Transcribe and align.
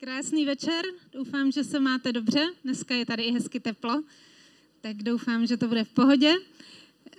Krásný 0.00 0.44
večer, 0.44 0.84
doufám, 1.12 1.52
že 1.52 1.64
se 1.64 1.80
máte 1.80 2.12
dobře. 2.12 2.46
Dneska 2.64 2.94
je 2.94 3.06
tady 3.06 3.22
i 3.22 3.32
hezky 3.32 3.60
teplo, 3.60 4.02
tak 4.80 4.96
doufám, 4.96 5.46
že 5.46 5.56
to 5.56 5.68
bude 5.68 5.84
v 5.84 5.88
pohodě. 5.88 6.34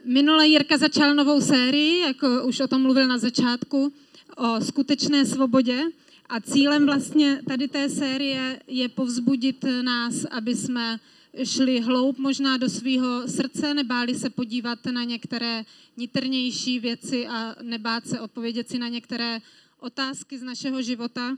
Minule 0.05 0.47
Jirka 0.47 0.77
začal 0.77 1.15
novou 1.15 1.41
sérii, 1.41 1.99
jako 1.99 2.43
už 2.47 2.59
o 2.59 2.67
tom 2.67 2.81
mluvil 2.81 3.07
na 3.07 3.17
začátku, 3.17 3.93
o 4.37 4.61
skutečné 4.61 5.25
svobodě. 5.25 5.83
A 6.29 6.39
cílem 6.39 6.85
vlastně 6.85 7.41
tady 7.47 7.67
té 7.67 7.89
série 7.89 8.61
je 8.67 8.89
povzbudit 8.89 9.65
nás, 9.81 10.25
aby 10.25 10.55
jsme 10.55 10.99
šli 11.43 11.79
hloub 11.79 12.17
možná 12.17 12.57
do 12.57 12.69
svého 12.69 13.27
srdce, 13.27 13.73
nebáli 13.73 14.15
se 14.15 14.29
podívat 14.29 14.85
na 14.85 15.03
některé 15.03 15.63
nitrnější 15.97 16.79
věci 16.79 17.27
a 17.27 17.55
nebát 17.61 18.07
se 18.07 18.19
odpovědět 18.19 18.69
si 18.69 18.79
na 18.79 18.87
některé 18.87 19.39
otázky 19.79 20.37
z 20.37 20.43
našeho 20.43 20.81
života, 20.81 21.37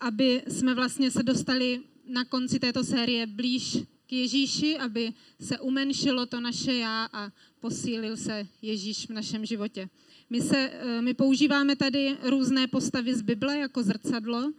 aby 0.00 0.42
jsme 0.48 0.74
vlastně 0.74 1.10
se 1.10 1.22
dostali 1.22 1.80
na 2.06 2.24
konci 2.24 2.58
této 2.58 2.84
série 2.84 3.26
blíž 3.26 3.78
k 4.06 4.12
Ježíši, 4.12 4.78
aby 4.78 5.12
se 5.40 5.58
umenšilo 5.58 6.26
to 6.26 6.40
naše 6.40 6.74
já 6.74 7.08
a 7.12 7.30
posílil 7.60 8.16
se 8.16 8.46
Ježíš 8.62 9.06
v 9.06 9.12
našem 9.12 9.46
životě. 9.46 9.88
My, 10.30 10.40
se, 10.40 10.56
eh, 10.56 11.02
my 11.02 11.14
používáme 11.14 11.76
tady 11.76 12.16
různé 12.22 12.66
postavy 12.66 13.14
z 13.14 13.22
Bible 13.22 13.58
jako 13.58 13.82
zrcadlo. 13.82 14.52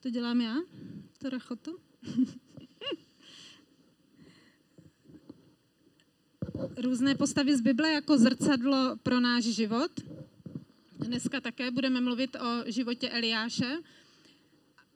To 0.00 0.10
dělám 0.10 0.40
já? 0.40 0.56
To 1.18 1.30
rachotu? 1.30 1.78
různé 6.76 7.14
postavy 7.14 7.56
z 7.56 7.60
Bible 7.60 7.92
jako 7.92 8.18
zrcadlo 8.18 8.96
pro 9.02 9.20
náš 9.20 9.44
život. 9.44 9.90
Dneska 10.98 11.40
také 11.40 11.70
budeme 11.70 12.00
mluvit 12.00 12.36
o 12.36 12.70
životě 12.70 13.08
Eliáše. 13.08 13.78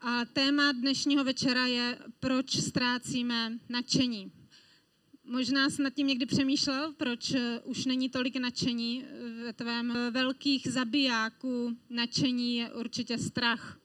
A 0.09 0.24
téma 0.24 0.73
dnešního 0.73 1.24
večera 1.24 1.66
je, 1.66 1.98
proč 2.21 2.57
ztrácíme 2.57 3.59
nadšení. 3.68 4.32
Možná 5.24 5.71
jsi 5.71 5.82
nad 5.82 5.95
tím 5.95 6.07
někdy 6.07 6.26
přemýšlel, 6.26 6.93
proč 6.93 7.32
už 7.65 7.85
není 7.85 8.09
tolik 8.09 8.37
nadšení 8.37 9.04
ve 9.45 9.52
tvém 9.52 9.99
velkých 10.10 10.68
zabijáků. 10.71 11.77
Nadšení 11.90 12.57
je 12.57 12.73
určitě 12.73 13.18
strach. 13.18 13.79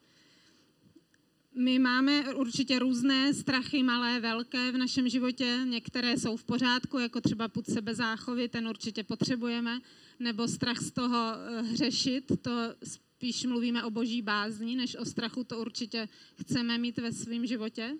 My 1.55 1.79
máme 1.79 2.35
určitě 2.35 2.79
různé 2.79 3.33
strachy, 3.33 3.83
malé, 3.83 4.19
velké 4.19 4.71
v 4.71 4.77
našem 4.77 5.09
životě. 5.09 5.59
Některé 5.65 6.17
jsou 6.17 6.37
v 6.37 6.43
pořádku, 6.43 6.99
jako 6.99 7.21
třeba 7.21 7.47
put 7.47 7.65
sebezáchovy, 7.65 8.47
ten 8.47 8.67
určitě 8.67 9.03
potřebujeme, 9.03 9.79
nebo 10.19 10.47
strach 10.47 10.77
z 10.77 10.91
toho 10.91 11.33
eh, 11.35 11.61
hřešit, 11.61 12.31
to 12.41 12.51
spíš 13.21 13.45
mluvíme 13.45 13.83
o 13.83 13.89
boží 13.89 14.21
bázni, 14.21 14.75
než 14.75 14.95
o 14.95 15.05
strachu, 15.05 15.43
to 15.43 15.59
určitě 15.59 16.09
chceme 16.41 16.77
mít 16.77 16.97
ve 16.97 17.11
svém 17.11 17.45
životě. 17.45 17.97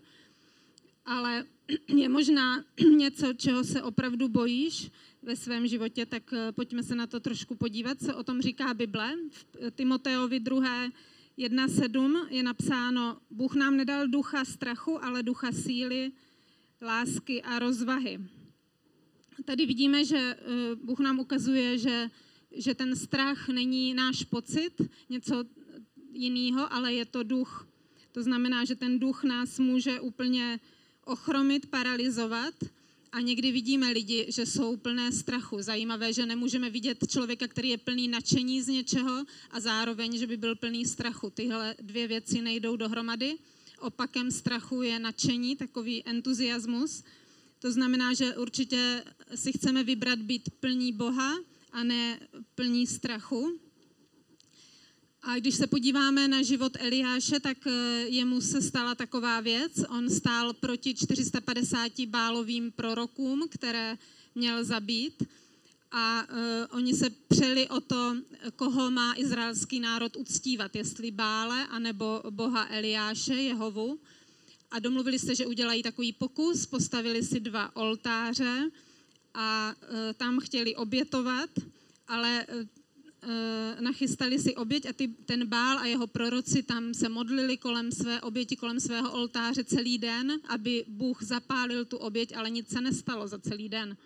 Ale 1.06 1.46
je 1.88 2.10
možná 2.10 2.66
něco, 2.98 3.34
čeho 3.34 3.64
se 3.64 3.82
opravdu 3.82 4.30
bojíš 4.30 4.90
ve 5.22 5.36
svém 5.36 5.68
životě, 5.68 6.06
tak 6.06 6.34
eh, 6.34 6.52
pojďme 6.52 6.84
se 6.84 6.96
na 6.96 7.08
to 7.08 7.20
trošku 7.20 7.56
podívat, 7.56 8.02
co 8.02 8.18
o 8.18 8.24
tom 8.24 8.42
říká 8.42 8.74
Bible. 8.74 9.14
V 9.30 9.46
Timoteovi 9.72 10.40
2 10.40 10.90
1.7 11.38 12.28
je 12.30 12.44
napsáno, 12.44 13.18
Bůh 13.30 13.56
nám 13.56 13.78
nedal 13.78 14.08
ducha 14.08 14.46
strachu, 14.46 15.06
ale 15.06 15.24
ducha 15.24 15.52
síly, 15.52 16.12
lásky 16.82 17.42
a 17.42 17.60
rozvahy. 17.60 18.20
Tady 19.46 19.66
vidíme, 19.66 20.06
že 20.06 20.18
eh, 20.18 20.76
Bůh 20.76 21.00
nám 21.00 21.20
ukazuje, 21.20 21.78
že, 21.78 22.10
že 22.56 22.76
ten 22.76 22.96
strach 22.96 23.48
není 23.48 23.94
náš 23.94 24.24
pocit, 24.24 24.82
něco 25.10 25.44
jiného, 26.14 26.74
ale 26.74 26.94
je 26.94 27.06
to 27.06 27.24
duch. 27.24 27.68
To 28.12 28.24
znamená, 28.24 28.66
že 28.66 28.76
ten 28.76 29.00
duch 29.00 29.24
nás 29.24 29.60
může 29.60 30.00
úplně 30.00 30.60
ochromit, 31.06 31.70
paralizovat 31.70 32.54
a 33.12 33.20
někdy 33.20 33.52
vidíme 33.52 33.92
lidi, 33.92 34.26
že 34.30 34.46
jsou 34.46 34.78
plné 34.78 35.12
strachu. 35.12 35.62
Zajímavé, 35.62 36.14
že 36.14 36.26
nemůžeme 36.26 36.70
vidět 36.70 36.98
člověka, 37.08 37.48
který 37.48 37.70
je 37.70 37.78
plný 37.78 38.08
nadšení 38.08 38.62
z 38.62 38.68
něčeho 38.68 39.26
a 39.52 39.60
zároveň, 39.60 40.18
že 40.18 40.28
by 40.28 40.38
byl 40.38 40.56
plný 40.56 40.86
strachu. 40.86 41.30
Tyhle 41.30 41.76
dvě 41.82 42.08
věci 42.08 42.42
nejdou 42.42 42.76
dohromady. 42.76 43.38
Opakem 43.80 44.32
strachu 44.32 44.82
je 44.82 45.00
nadšení, 45.00 45.56
takový 45.56 46.04
entuziasmus. 46.08 47.04
To 47.60 47.72
znamená, 47.72 48.14
že 48.14 48.38
určitě 48.38 49.04
si 49.36 49.52
chceme 49.52 49.84
vybrat 49.84 50.20
být 50.20 50.50
plní 50.60 50.94
Boha 50.94 51.38
a 51.72 51.84
ne 51.84 52.20
plní 52.56 52.88
strachu. 52.88 53.60
A 55.24 55.40
když 55.40 55.56
se 55.56 55.68
podíváme 55.68 56.28
na 56.28 56.42
život 56.42 56.78
Eliáše, 56.80 57.40
tak 57.40 57.58
eh, 57.68 58.06
jemu 58.08 58.42
se 58.42 58.62
stala 58.62 58.96
taková 58.96 59.40
věc. 59.40 59.72
On 59.90 60.10
stál 60.10 60.54
proti 60.54 60.94
450 60.94 61.92
bálovým 62.06 62.72
prorokům, 62.72 63.48
které 63.50 63.98
měl 64.36 64.64
zabít. 64.64 65.24
A 65.94 66.24
uh, 66.24 66.78
oni 66.78 66.94
se 66.94 67.10
přeli 67.10 67.70
o 67.70 67.82
to, 67.82 68.16
koho 68.56 68.92
má 68.92 69.14
izraelský 69.18 69.80
národ 69.80 70.16
uctívat, 70.16 70.76
jestli 70.76 71.12
Bále 71.12 71.68
anebo 71.68 72.24
boha 72.30 72.68
Eliáše, 72.70 73.34
Jehovu. 73.34 74.00
A 74.72 74.80
domluvili 74.80 75.20
se, 75.20 75.36
že 75.36 75.46
udělají 75.46 75.84
takový 75.84 76.14
pokus, 76.14 76.66
postavili 76.66 77.24
si 77.24 77.40
dva 77.40 77.76
oltáře 77.76 78.72
a 79.34 79.74
uh, 79.76 80.14
tam 80.18 80.40
chtěli 80.40 80.76
obětovat, 80.76 81.50
ale 82.08 82.46
uh, 82.48 82.68
Eh, 83.22 83.82
nachystali 83.82 84.40
si 84.40 84.56
oběť 84.56 84.86
a 84.86 84.94
ty, 84.94 85.08
ten 85.08 85.46
bál 85.46 85.78
a 85.78 85.86
jeho 85.86 86.08
proroci 86.08 86.64
tam 86.64 86.94
se 86.94 87.10
modlili 87.10 87.58
kolem 87.58 87.92
své 87.92 88.22
oběti, 88.22 88.56
kolem 88.56 88.80
svého 88.80 89.12
oltáře 89.14 89.64
celý 89.64 89.98
den, 89.98 90.42
aby 90.50 90.86
Bůh 90.88 91.24
zapálil 91.24 91.86
tu 91.86 91.98
oběť, 91.98 92.36
ale 92.36 92.50
nic 92.50 92.70
se 92.70 92.82
nestalo 92.82 93.28
za 93.28 93.40
celý 93.40 93.70
den. 93.70 93.98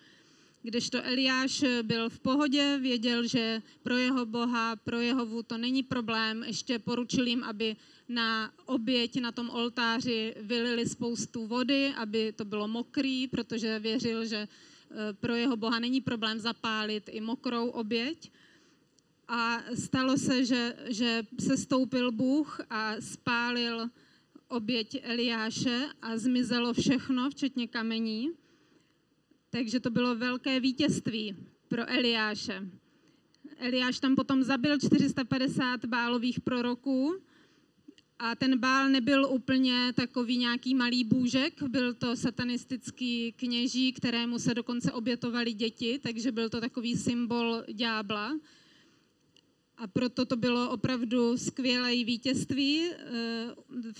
Kdežto 0.64 1.04
Eliáš 1.04 1.64
byl 1.82 2.10
v 2.10 2.20
pohodě, 2.20 2.78
věděl, 2.82 3.28
že 3.28 3.62
pro 3.84 3.98
jeho 3.98 4.26
boha, 4.26 4.76
pro 4.76 5.00
jeho 5.00 5.44
to 5.44 5.58
není 5.58 5.84
problém, 5.84 6.44
ještě 6.44 6.80
poručil 6.80 7.28
jim, 7.28 7.44
aby 7.44 7.76
na 8.10 8.52
oběť 8.66 9.20
na 9.20 9.32
tom 9.32 9.50
oltáři 9.50 10.36
vylili 10.42 10.90
spoustu 10.90 11.48
vody, 11.48 11.94
aby 11.98 12.32
to 12.32 12.46
bylo 12.46 12.68
mokrý, 12.68 13.28
protože 13.28 13.80
věřil, 13.80 14.26
že 14.26 14.48
pro 15.20 15.36
jeho 15.36 15.58
boha 15.58 15.80
není 15.80 16.02
problém 16.02 16.40
zapálit 16.40 17.10
i 17.12 17.22
mokrou 17.22 17.68
oběť. 17.68 18.32
A 19.28 19.64
stalo 19.74 20.18
se, 20.18 20.46
že, 20.46 20.76
že 20.88 21.24
se 21.40 21.58
stoupil 21.58 22.12
Bůh 22.12 22.62
a 22.70 22.96
spálil 23.00 23.90
oběť 24.48 25.02
Eliáše 25.04 25.88
a 26.02 26.18
zmizelo 26.18 26.74
všechno, 26.74 27.30
včetně 27.30 27.68
kamení. 27.68 28.32
Takže 29.50 29.80
to 29.80 29.90
bylo 29.90 30.16
velké 30.16 30.60
vítězství 30.60 31.36
pro 31.68 31.90
Eliáše. 31.90 32.70
Eliáš 33.58 34.00
tam 34.00 34.16
potom 34.16 34.44
zabil 34.44 34.80
450 34.80 35.86
bálových 35.86 36.40
proroků 36.40 37.16
a 38.20 38.36
ten 38.36 38.60
bál 38.60 38.90
nebyl 38.90 39.26
úplně 39.26 39.94
takový 39.96 40.38
nějaký 40.38 40.76
malý 40.76 41.04
bůžek, 41.04 41.64
byl 41.64 41.94
to 41.94 42.16
satanistický 42.16 43.32
kněží, 43.32 43.94
kterému 43.94 44.40
se 44.40 44.54
dokonce 44.54 44.92
obětovali 44.92 45.54
děti, 45.54 46.00
takže 46.04 46.32
byl 46.32 46.50
to 46.50 46.62
takový 46.62 46.96
symbol 46.96 47.64
ďábla. 47.74 48.40
A 49.78 49.88
proto 49.88 50.26
to 50.26 50.36
bylo 50.36 50.70
opravdu 50.70 51.38
skvělé 51.38 51.92
vítězství 51.92 52.90
eh, 52.92 52.96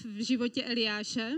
v 0.06 0.24
životě 0.24 0.64
Eliáše. 0.64 1.34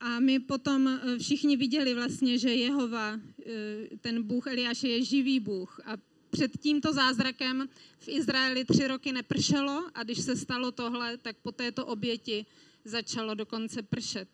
A 0.00 0.20
my 0.20 0.38
potom 0.38 0.88
eh, 0.88 1.18
všichni 1.18 1.56
viděli 1.56 1.94
vlastně, 1.94 2.38
že 2.38 2.54
Jehova, 2.54 3.20
eh, 3.46 3.96
ten 4.00 4.22
Bůh 4.22 4.46
Eliáše 4.46 4.88
je 4.88 5.04
živý 5.04 5.40
Bůh. 5.40 5.80
A 5.84 5.96
před 6.32 6.58
tímto 6.60 6.92
zázrakem 6.92 7.68
v 7.98 8.08
Izraeli 8.08 8.64
tři 8.64 8.88
roky 8.88 9.12
nepršelo 9.12 9.84
a 9.94 10.02
když 10.02 10.20
se 10.20 10.36
stalo 10.36 10.72
tohle, 10.72 11.16
tak 11.16 11.36
po 11.36 11.52
této 11.52 11.86
oběti 11.86 12.46
začalo 12.84 13.34
dokonce 13.34 13.82
pršet. 13.82 14.28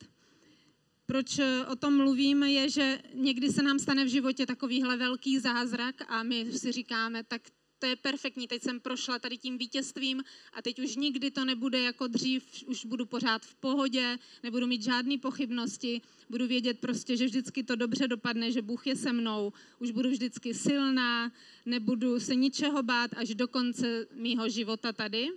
Proč 1.07 1.41
o 1.73 1.77
tom 1.77 1.97
mluvím, 1.97 2.43
je, 2.43 2.71
že 2.71 2.99
někdy 3.15 3.53
se 3.53 3.63
nám 3.63 3.79
stane 3.79 4.05
v 4.05 4.09
životě 4.09 4.47
takovýhle 4.47 4.97
velký 4.97 5.39
zázrak 5.39 5.95
a 6.09 6.23
my 6.23 6.53
si 6.53 6.73
říkáme, 6.73 7.25
tak 7.25 7.43
to 7.79 7.87
je 7.87 7.97
perfektní, 7.97 8.49
teď 8.49 8.63
jsem 8.63 8.81
prošla 8.81 9.19
tady 9.19 9.39
tím 9.39 9.59
vítězstvím 9.59 10.25
a 10.53 10.63
teď 10.63 10.79
už 10.79 10.97
nikdy 10.97 11.31
to 11.31 11.45
nebude 11.45 11.81
jako 11.81 12.07
dřív, 12.07 12.45
už 12.67 12.85
budu 12.85 13.07
pořád 13.07 13.43
v 13.43 13.55
pohodě, 13.55 14.19
nebudu 14.43 14.67
mít 14.67 14.83
žádné 14.83 15.19
pochybnosti, 15.19 16.01
budu 16.31 16.47
vědět 16.47 16.79
prostě, 16.79 17.17
že 17.17 17.25
vždycky 17.25 17.63
to 17.63 17.77
dobře 17.77 18.09
dopadne, 18.09 18.53
že 18.53 18.63
Bůh 18.63 18.87
je 18.87 18.97
se 18.97 19.13
mnou, 19.13 19.53
už 19.79 19.91
budu 19.91 20.11
vždycky 20.11 20.55
silná, 20.55 21.33
nebudu 21.67 22.21
se 22.21 22.35
ničeho 22.35 22.83
bát 22.83 23.11
až 23.17 23.35
do 23.35 23.49
konce 23.49 24.07
mýho 24.15 24.49
života 24.49 24.93
tady, 24.93 25.29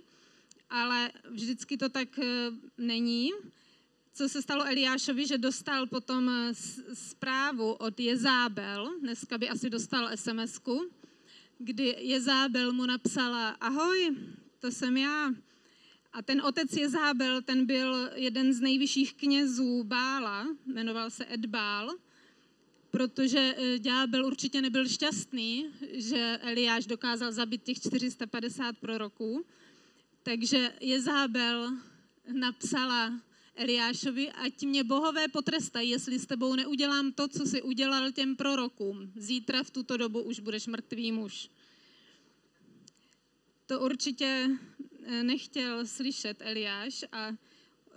ale 0.70 1.12
vždycky 1.30 1.76
to 1.76 1.88
tak 1.88 2.18
eh, 2.18 2.50
není. 2.78 3.30
Co 4.14 4.28
se 4.28 4.42
stalo 4.42 4.64
Eliášovi, 4.64 5.26
že 5.26 5.38
dostal 5.38 5.86
potom 5.86 6.30
zprávu 6.94 7.72
od 7.72 8.00
Jezábel, 8.00 8.90
dneska 9.00 9.38
by 9.38 9.48
asi 9.48 9.70
dostal 9.70 10.08
SMS-ku, 10.14 10.90
kdy 11.64 11.96
Jezábel 11.98 12.72
mu 12.72 12.86
napsala, 12.86 13.48
ahoj, 13.48 14.16
to 14.60 14.70
jsem 14.70 14.96
já. 14.96 15.30
A 16.12 16.22
ten 16.22 16.42
otec 16.42 16.76
Jezábel, 16.76 17.42
ten 17.42 17.66
byl 17.66 18.10
jeden 18.14 18.52
z 18.52 18.60
nejvyšších 18.60 19.14
knězů 19.14 19.84
Bála, 19.84 20.46
jmenoval 20.66 21.10
se 21.10 21.26
Edbál, 21.28 21.90
protože 22.90 23.54
eh, 23.56 23.78
ďábel 23.78 24.26
určitě 24.26 24.62
nebyl 24.62 24.88
šťastný, 24.88 25.66
že 25.92 26.38
Eliáš 26.42 26.86
dokázal 26.86 27.32
zabít 27.32 27.62
těch 27.62 27.80
450 27.80 28.78
proroků. 28.78 29.44
Takže 30.22 30.72
Jezábel 30.80 31.72
napsala 32.32 33.20
Eliášovi, 33.54 34.32
ať 34.32 34.62
mě 34.62 34.84
bohové 34.84 35.28
potrestají, 35.28 35.90
jestli 35.90 36.18
s 36.18 36.26
tebou 36.26 36.54
neudělám 36.54 37.12
to, 37.12 37.28
co 37.28 37.46
si 37.46 37.62
udělal 37.62 38.12
těm 38.12 38.36
prorokům. 38.36 39.12
Zítra 39.16 39.62
v 39.62 39.70
tuto 39.70 39.96
dobu 39.96 40.22
už 40.22 40.40
budeš 40.40 40.66
mrtvý 40.66 41.12
muž. 41.12 41.50
To 43.66 43.80
určitě 43.80 44.48
eh, 45.04 45.22
nechtěl 45.22 45.86
slyšet 45.86 46.36
Eliáš 46.40 47.04
a 47.12 47.32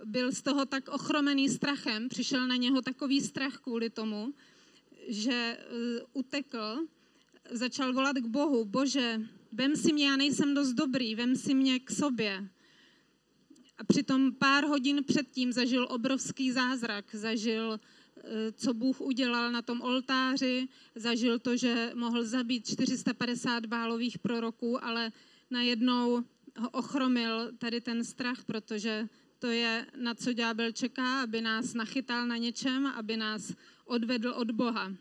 byl 0.04 0.32
z 0.32 0.42
toho 0.42 0.66
tak 0.66 0.88
ochromený 0.88 1.48
strachem, 1.48 2.08
přišel 2.08 2.46
na 2.46 2.56
něho 2.56 2.82
takový 2.82 3.20
strach 3.20 3.56
kvůli 3.58 3.90
tomu, 3.90 4.34
že 5.08 5.32
eh, 5.32 5.64
utekl, 6.12 6.86
začal 7.50 7.92
volat 7.92 8.16
k 8.16 8.26
Bohu, 8.26 8.64
bože, 8.64 9.20
vem 9.52 9.76
si 9.76 9.92
mě, 9.92 10.06
já 10.06 10.16
nejsem 10.16 10.54
dost 10.54 10.72
dobrý, 10.72 11.14
vem 11.14 11.36
si 11.36 11.54
mě 11.54 11.80
k 11.80 11.90
sobě. 11.90 12.48
A 13.78 13.84
přitom 13.84 14.32
pár 14.32 14.64
hodin 14.64 15.04
předtím 15.04 15.52
zažil 15.52 15.86
obrovský 15.90 16.52
zázrak, 16.52 17.14
zažil, 17.14 17.80
eh, 18.16 18.52
co 18.52 18.74
Bůh 18.74 19.00
udělal 19.00 19.52
na 19.52 19.62
tom 19.62 19.80
oltáři, 19.80 20.68
zažil 20.94 21.38
to, 21.38 21.56
že 21.56 21.92
mohl 21.94 22.24
zabít 22.24 22.66
450 22.66 23.66
bálových 23.66 24.18
proroků, 24.18 24.84
ale 24.84 25.12
najednou 25.50 26.24
ho 26.58 26.70
ochromil 26.70 27.52
tady 27.58 27.80
ten 27.80 28.04
strach, 28.04 28.44
protože 28.44 29.08
to 29.38 29.46
je, 29.46 29.86
na 29.96 30.14
co 30.14 30.32
ďábel 30.32 30.72
čeká, 30.72 31.22
aby 31.22 31.40
nás 31.40 31.74
nachytal 31.74 32.26
na 32.26 32.36
něčem, 32.36 32.86
aby 32.86 33.16
nás 33.16 33.52
odvedl 33.84 34.28
od 34.30 34.50
Boha. 34.50 34.92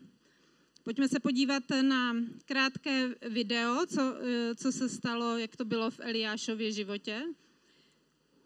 Pojďme 0.83 1.07
se 1.07 1.19
podívat 1.19 1.63
na 1.81 2.15
krátké 2.45 3.15
video, 3.29 3.85
co, 3.85 4.15
eh, 4.21 4.55
co 4.55 4.71
se 4.71 4.89
stalo, 4.89 5.37
jak 5.37 5.55
to 5.55 5.65
bylo 5.65 5.91
v 5.91 5.99
Eliášově 5.99 6.71
životě. 6.71 7.23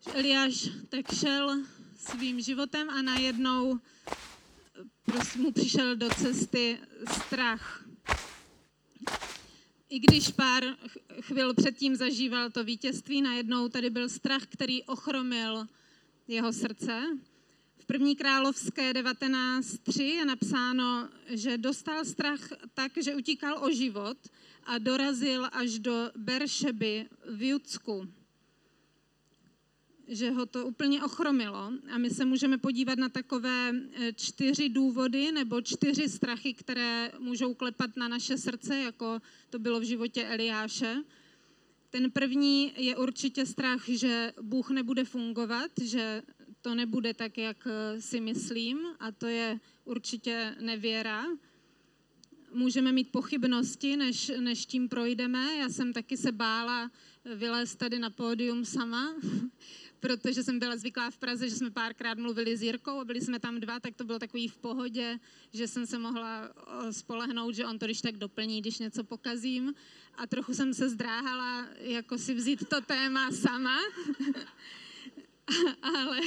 Eliáš 0.08 0.70
tak 0.90 1.16
šel 1.16 1.64
svým 1.98 2.42
životem 2.42 2.90
a 2.90 3.02
najednou 3.02 3.80
prostě 5.06 5.40
mu 5.40 5.52
přišel 5.52 5.96
do 5.96 6.10
cesty 6.10 6.78
strach. 7.12 7.86
I 9.90 10.00
když 10.00 10.28
pár 10.28 10.64
chvil 11.22 11.54
předtím 11.54 11.96
zažíval 11.96 12.50
to 12.50 12.64
vítězství, 12.64 13.22
najednou 13.22 13.70
tady 13.70 13.90
byl 13.90 14.10
strach, 14.10 14.44
který 14.44 14.84
ochromil 14.84 15.68
jeho 16.28 16.54
srdce. 16.54 17.02
V 17.78 17.86
první 17.86 18.16
královské 18.16 18.94
19.3 18.94 20.04
je 20.04 20.26
napsáno, 20.26 21.10
že 21.28 21.58
dostal 21.58 22.06
strach 22.06 22.40
tak, 22.74 22.92
že 23.02 23.16
utíkal 23.16 23.64
o 23.64 23.72
život 23.72 24.18
a 24.64 24.78
dorazil 24.78 25.50
až 25.52 25.80
do 25.80 26.12
Beršeby 26.16 27.06
v 27.26 27.42
Judsku 27.50 28.19
že 30.10 30.32
ho 30.32 30.46
to 30.46 30.66
úplně 30.66 31.04
ochromilo. 31.04 31.72
A 31.92 31.98
my 31.98 32.10
se 32.10 32.26
můžeme 32.26 32.58
podívat 32.58 33.00
na 33.00 33.10
takové 33.10 33.70
e, 33.70 34.14
čtyři 34.14 34.70
důvody 34.70 35.32
nebo 35.32 35.62
čtyři 35.62 36.10
strachy, 36.10 36.54
které 36.54 37.12
můžou 37.20 37.54
klepat 37.54 37.98
na 37.98 38.08
naše 38.08 38.38
srdce, 38.38 38.80
jako 38.80 39.22
to 39.50 39.60
bylo 39.60 39.80
v 39.80 39.84
životě 39.84 40.26
Eliáše. 40.26 40.96
Ten 41.90 42.12
první 42.12 42.74
je 42.78 42.98
určitě 42.98 43.46
strach, 43.46 43.90
že 43.90 44.34
Bůh 44.42 44.70
nebude 44.70 45.04
fungovat, 45.04 45.72
že 45.82 46.22
to 46.62 46.76
nebude 46.76 47.14
tak, 47.14 47.38
jak 47.38 47.68
e, 47.68 48.02
si 48.02 48.22
myslím, 48.22 48.80
a 49.00 49.12
to 49.12 49.28
je 49.28 49.60
určitě 49.86 50.56
nevěra. 50.60 51.26
Můžeme 52.54 52.92
mít 52.92 53.12
pochybnosti, 53.12 53.98
než, 53.98 54.32
než 54.40 54.66
tím 54.66 54.90
projdeme. 54.90 55.56
Já 55.56 55.70
jsem 55.70 55.94
taky 55.94 56.18
se 56.18 56.32
bála 56.32 56.92
vylézt 57.36 57.80
tady 57.80 58.00
na 58.00 58.10
pódium 58.10 58.66
sama, 58.66 59.16
protože 60.00 60.44
jsem 60.44 60.60
byla 60.60 60.78
zvyklá 60.78 61.12
v 61.12 61.18
Praze, 61.18 61.50
že 61.50 61.56
jsme 61.56 61.72
párkrát 61.72 62.18
mluvili 62.18 62.58
s 62.58 62.64
Jirkou 62.64 63.00
a 63.00 63.06
byli 63.06 63.22
jsme 63.22 63.40
tam 63.40 63.60
dva, 63.60 63.80
tak 63.80 63.96
to 63.96 64.04
bylo 64.04 64.20
takový 64.20 64.48
v 64.48 64.58
pohodě, 64.58 65.20
že 65.54 65.68
jsem 65.68 65.86
se 65.86 66.00
mohla 66.00 66.50
spolehnout, 66.92 67.56
že 67.56 67.66
on 67.66 67.80
to 67.80 67.86
když 67.86 68.02
tak 68.02 68.18
doplní, 68.18 68.62
když 68.62 68.80
něco 68.80 69.04
pokazím. 69.04 69.74
A 70.16 70.28
trochu 70.28 70.54
jsem 70.54 70.74
se 70.74 70.90
zdráhala 70.90 71.68
jako 71.80 72.18
si 72.18 72.34
vzít 72.34 72.70
to 72.70 72.82
téma 72.82 73.32
sama. 73.32 73.78
Ale 75.82 76.20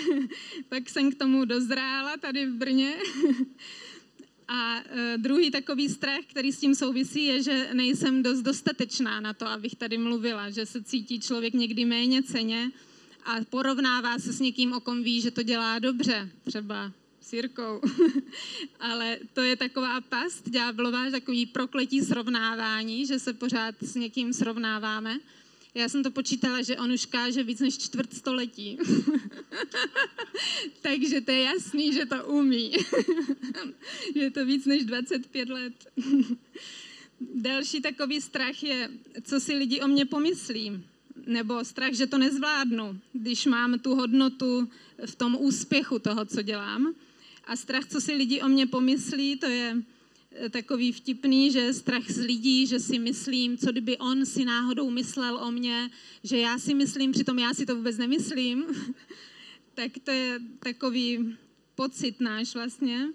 pak 0.69 0.91
jsem 0.91 1.13
k 1.13 1.15
tomu 1.15 1.45
dozrála 1.45 2.17
tady 2.17 2.47
v 2.47 2.55
Brně. 2.55 2.97
A 4.49 4.77
e, 4.79 5.19
druhý 5.19 5.51
takový 5.51 5.89
strach, 5.89 6.25
který 6.27 6.53
s 6.53 6.61
tím 6.61 6.75
souvisí, 6.75 7.25
je, 7.25 7.43
že 7.43 7.69
nejsem 7.73 8.23
dost 8.23 8.43
dostatečná 8.43 9.21
na 9.21 9.35
to, 9.35 9.47
abych 9.47 9.77
tady 9.77 9.99
mluvila, 9.99 10.51
že 10.51 10.67
se 10.67 10.83
cítí 10.83 11.21
člověk 11.21 11.55
někdy 11.55 11.85
méně 11.85 12.23
ceně 12.23 12.71
a 13.25 13.45
porovnává 13.51 14.19
se 14.19 14.33
s 14.33 14.41
někým, 14.41 14.73
o 14.73 14.81
kom 14.81 15.03
ví, 15.03 15.21
že 15.21 15.31
to 15.31 15.43
dělá 15.43 15.79
dobře, 15.79 16.31
třeba 16.45 16.93
s 17.21 17.33
Jirkou. 17.33 17.81
Ale 18.81 19.19
to 19.33 19.41
je 19.41 19.57
taková 19.57 20.01
past 20.01 20.49
ďáblová, 20.49 21.11
takový 21.11 21.47
prokletí 21.47 22.01
srovnávání, 22.01 23.07
že 23.07 23.19
se 23.19 23.33
pořád 23.33 23.75
s 23.81 23.95
někým 23.95 24.33
srovnáváme. 24.33 25.19
Já 25.75 25.89
jsem 25.89 26.03
to 26.03 26.11
počítala, 26.11 26.63
že 26.63 26.77
on 26.77 26.93
už 26.93 27.07
káže 27.07 27.43
víc 27.43 27.61
než 27.61 27.79
čtvrt 27.79 28.15
století. 28.15 28.79
Takže 30.83 31.21
to 31.21 31.31
je 31.31 31.43
jasný, 31.43 31.93
že 31.93 32.07
to 32.07 32.25
umí. 32.25 32.73
je 34.15 34.31
to 34.31 34.45
víc 34.45 34.67
než 34.67 34.85
25 34.85 35.49
let. 35.49 35.87
Další 37.35 37.81
takový 37.81 38.21
strach 38.21 38.63
je, 38.63 38.91
co 39.23 39.41
si 39.41 39.55
lidi 39.55 39.81
o 39.81 39.89
mě 39.89 40.07
pomyslí 40.07 40.85
nebo 41.27 41.65
strach, 41.65 41.93
že 41.93 42.07
to 42.07 42.19
nezvládnu, 42.19 42.99
když 43.13 43.47
mám 43.47 43.79
tu 43.79 43.95
hodnotu 43.95 44.69
v 45.07 45.15
tom 45.15 45.37
úspěchu 45.41 45.99
toho, 45.99 46.25
co 46.25 46.43
dělám. 46.43 46.95
A 47.45 47.57
strach, 47.57 47.87
co 47.87 48.01
si 48.01 48.15
lidi 48.15 48.43
o 48.43 48.49
mě 48.49 48.67
pomyslí, 48.67 49.37
to 49.37 49.47
je 49.47 49.77
eh, 50.33 50.49
takový 50.49 50.93
vtipný, 50.93 51.51
že 51.51 51.73
strach 51.73 52.11
z 52.11 52.19
lidí, 52.19 52.67
že 52.67 52.79
si 52.81 52.99
myslím, 52.99 53.59
co 53.59 53.73
kdyby 53.73 53.99
on 53.99 54.27
si 54.27 54.45
náhodou 54.45 54.91
myslel 54.91 55.37
o 55.37 55.51
mě, 55.51 55.91
že 56.25 56.39
já 56.39 56.59
si 56.59 56.75
myslím, 56.75 57.13
přitom 57.13 57.39
já 57.39 57.55
si 57.55 57.67
to 57.67 57.77
vůbec 57.77 57.99
nemyslím. 57.99 58.65
tak 59.75 59.93
to 60.05 60.11
je 60.11 60.41
takový 60.59 61.37
pocit 61.75 62.21
náš 62.21 62.55
vlastně. 62.55 63.09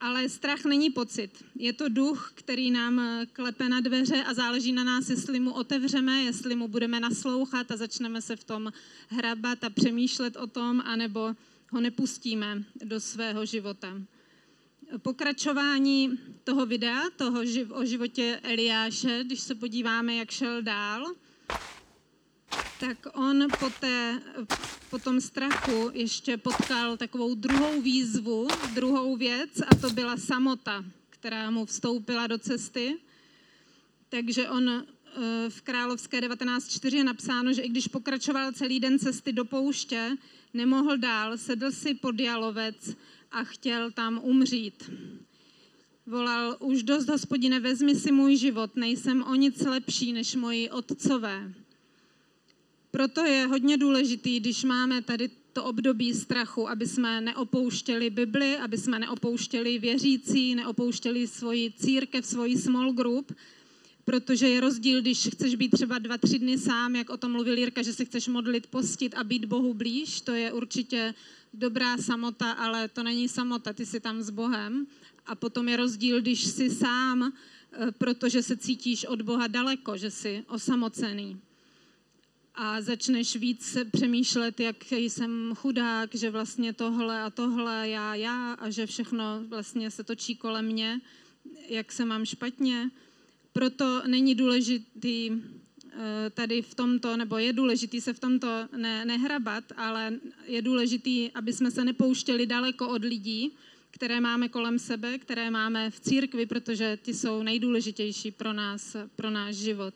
Ale 0.00 0.28
strach 0.28 0.64
není 0.64 0.90
pocit. 0.90 1.44
Je 1.54 1.72
to 1.72 1.88
duch, 1.88 2.32
který 2.34 2.70
nám 2.70 3.00
eh, 3.00 3.26
klepe 3.32 3.68
na 3.68 3.80
dveře 3.80 4.24
a 4.24 4.34
záleží 4.34 4.72
na 4.72 4.84
nás, 4.84 5.10
jestli 5.10 5.40
mu 5.40 5.52
otevřeme, 5.52 6.22
jestli 6.22 6.56
mu 6.56 6.68
budeme 6.68 7.00
naslouchat 7.00 7.70
a 7.70 7.76
začneme 7.76 8.22
se 8.22 8.36
v 8.36 8.44
tom 8.44 8.72
hrabat 9.08 9.64
a 9.64 9.70
přemýšlet 9.70 10.36
o 10.36 10.46
tom, 10.46 10.80
anebo 10.80 11.34
ho 11.70 11.80
nepustíme 11.80 12.64
do 12.84 13.00
svého 13.00 13.46
života. 13.46 14.00
Pokračování 15.02 16.18
toho 16.44 16.66
videa, 16.66 17.02
toho 17.16 17.40
o 17.70 17.84
životě 17.84 18.40
Eliáše, 18.42 19.24
když 19.24 19.40
se 19.40 19.54
podíváme, 19.54 20.14
jak 20.14 20.30
šel 20.30 20.62
dál, 20.62 21.14
tak 22.80 23.06
on 23.14 23.46
po, 23.60 23.70
té, 23.80 24.22
po 24.90 24.98
tom 24.98 25.20
strachu 25.20 25.90
ještě 25.92 26.36
potkal 26.36 26.96
takovou 26.96 27.34
druhou 27.34 27.82
výzvu, 27.82 28.48
druhou 28.74 29.16
věc 29.16 29.50
a 29.68 29.74
to 29.74 29.90
byla 29.90 30.16
samota, 30.16 30.84
která 31.10 31.50
mu 31.50 31.66
vstoupila 31.66 32.26
do 32.26 32.38
cesty. 32.38 32.96
Takže 34.08 34.48
on 34.48 34.68
eh, 34.68 34.84
v 35.50 35.62
Královské 35.62 36.20
19.4 36.20 36.96
je 36.96 37.04
napsáno, 37.04 37.52
že 37.52 37.62
i 37.62 37.68
když 37.68 37.88
pokračoval 37.88 38.52
celý 38.52 38.80
den 38.80 38.98
cesty 38.98 39.32
do 39.32 39.44
pouště, 39.44 40.16
nemohl 40.54 40.98
dál, 40.98 41.38
sedl 41.38 41.72
si 41.72 41.94
pod 41.94 42.20
jalovec 42.20 42.96
a 43.32 43.44
chtěl 43.44 43.90
tam 43.90 44.20
umřít. 44.22 44.90
Volal, 46.06 46.56
už 46.60 46.82
dost, 46.82 47.08
hospodine, 47.08 47.60
vezmi 47.60 47.94
si 47.94 48.12
můj 48.12 48.36
život, 48.36 48.76
nejsem 48.76 49.22
o 49.22 49.34
nic 49.34 49.60
lepší 49.60 50.12
než 50.12 50.34
moji 50.34 50.70
otcové. 50.70 51.52
Proto 52.90 53.24
je 53.24 53.46
hodně 53.46 53.76
důležitý, 53.76 54.40
když 54.40 54.64
máme 54.64 55.02
tady 55.02 55.30
to 55.52 55.64
období 55.64 56.14
strachu, 56.14 56.68
aby 56.68 56.86
jsme 56.86 57.20
neopouštěli 57.20 58.10
Bibli, 58.10 58.56
aby 58.56 58.78
jsme 58.78 58.98
neopouštěli 58.98 59.78
věřící, 59.78 60.54
neopouštěli 60.54 61.26
svoji 61.26 61.72
církev, 61.76 62.26
svoji 62.26 62.58
small 62.58 62.92
group, 62.92 63.32
protože 64.04 64.48
je 64.48 64.60
rozdíl, 64.60 65.00
když 65.00 65.28
chceš 65.32 65.54
být 65.54 65.70
třeba 65.70 65.98
dva, 65.98 66.18
tři 66.18 66.38
dny 66.38 66.58
sám, 66.58 66.96
jak 66.96 67.10
o 67.10 67.16
tom 67.16 67.32
mluvil 67.32 67.58
Jirka, 67.58 67.82
že 67.82 67.92
se 67.92 68.04
chceš 68.04 68.28
modlit, 68.28 68.66
postit 68.66 69.14
a 69.14 69.24
být 69.24 69.44
Bohu 69.44 69.74
blíž, 69.74 70.20
to 70.20 70.32
je 70.32 70.52
určitě 70.52 71.14
dobrá 71.54 71.96
samota, 71.96 72.52
ale 72.52 72.88
to 72.88 73.02
není 73.02 73.28
samota, 73.28 73.72
ty 73.72 73.86
jsi 73.86 74.00
tam 74.00 74.22
s 74.22 74.30
Bohem. 74.30 74.86
A 75.26 75.34
potom 75.34 75.68
je 75.68 75.76
rozdíl, 75.76 76.20
když 76.20 76.44
jsi 76.44 76.70
sám, 76.70 77.32
eh, 77.72 77.92
protože 77.92 78.42
se 78.42 78.56
cítíš 78.56 79.04
od 79.04 79.22
Boha 79.22 79.46
daleko, 79.46 79.96
že 79.96 80.10
jsi 80.10 80.44
osamocený. 80.48 81.40
A 82.60 82.80
začneš 82.80 83.36
víc 83.36 83.76
přemýšlet, 83.92 84.60
jak 84.60 84.92
jsem 84.92 85.54
chudák, 85.54 86.14
že 86.14 86.30
vlastně 86.30 86.72
tohle 86.72 87.22
a 87.22 87.30
tohle, 87.30 87.88
já, 87.88 88.14
já 88.14 88.52
a 88.52 88.70
že 88.70 88.86
všechno 88.86 89.44
vlastně 89.48 89.90
se 89.90 90.04
točí 90.04 90.36
kolem 90.36 90.64
mě, 90.64 91.00
jak 91.68 91.92
se 91.92 92.04
mám 92.04 92.24
špatně. 92.24 92.90
Proto 93.52 94.02
není 94.06 94.34
důležitý 94.34 95.30
eh, 95.32 96.30
tady 96.30 96.62
v 96.62 96.74
tomto, 96.74 97.16
nebo 97.16 97.38
je 97.38 97.52
důležitý 97.52 98.00
se 98.00 98.12
v 98.12 98.18
tomto 98.18 98.48
ne, 98.76 99.04
nehrabat, 99.04 99.64
ale 99.76 100.12
je 100.46 100.62
důležitý, 100.62 101.30
aby 101.34 101.52
jsme 101.52 101.70
se 101.70 101.84
nepouštěli 101.84 102.46
daleko 102.46 102.88
od 102.88 103.04
lidí, 103.04 103.52
které 103.90 104.20
máme 104.20 104.48
kolem 104.48 104.78
sebe, 104.78 105.18
které 105.18 105.50
máme 105.50 105.90
v 105.90 106.00
církvi, 106.00 106.46
protože 106.46 106.98
ty 107.02 107.14
jsou 107.14 107.42
nejdůležitější 107.42 108.30
pro 108.30 108.52
nás, 108.52 108.96
pro 109.16 109.30
náš 109.30 109.56
život. 109.56 109.94